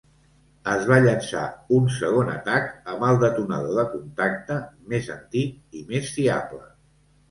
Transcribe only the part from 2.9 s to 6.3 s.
amb el detonador de contacte més antic, i més